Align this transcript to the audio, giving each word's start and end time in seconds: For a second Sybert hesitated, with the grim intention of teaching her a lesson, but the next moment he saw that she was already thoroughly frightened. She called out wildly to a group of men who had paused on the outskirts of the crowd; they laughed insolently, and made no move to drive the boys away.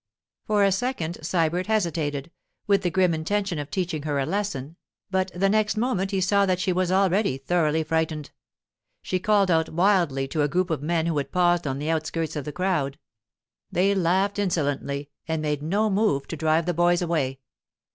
For 0.47 0.63
a 0.63 0.71
second 0.71 1.19
Sybert 1.21 1.67
hesitated, 1.67 2.31
with 2.65 2.81
the 2.81 2.89
grim 2.89 3.13
intention 3.13 3.59
of 3.59 3.69
teaching 3.69 4.01
her 4.01 4.17
a 4.17 4.25
lesson, 4.25 4.75
but 5.11 5.29
the 5.35 5.47
next 5.47 5.77
moment 5.77 6.09
he 6.09 6.21
saw 6.21 6.47
that 6.47 6.59
she 6.59 6.73
was 6.73 6.91
already 6.91 7.37
thoroughly 7.37 7.83
frightened. 7.83 8.31
She 9.03 9.19
called 9.19 9.51
out 9.51 9.69
wildly 9.69 10.27
to 10.29 10.41
a 10.41 10.47
group 10.47 10.71
of 10.71 10.81
men 10.81 11.05
who 11.05 11.19
had 11.19 11.31
paused 11.31 11.67
on 11.67 11.77
the 11.77 11.91
outskirts 11.91 12.35
of 12.35 12.45
the 12.45 12.51
crowd; 12.51 12.97
they 13.71 13.93
laughed 13.93 14.39
insolently, 14.39 15.11
and 15.27 15.39
made 15.39 15.61
no 15.61 15.87
move 15.87 16.27
to 16.29 16.35
drive 16.35 16.65
the 16.65 16.73
boys 16.73 17.03
away. 17.03 17.39